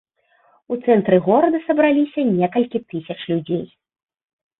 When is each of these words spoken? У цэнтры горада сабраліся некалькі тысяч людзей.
У 0.75 0.77
цэнтры 0.85 1.19
горада 1.27 1.59
сабраліся 1.67 2.23
некалькі 2.39 2.81
тысяч 2.95 3.19
людзей. 3.33 3.63